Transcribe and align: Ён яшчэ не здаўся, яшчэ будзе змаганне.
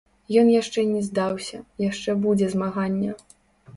Ён 0.41 0.47
яшчэ 0.61 0.85
не 0.93 1.01
здаўся, 1.09 1.59
яшчэ 1.89 2.17
будзе 2.27 2.47
змаганне. 2.55 3.11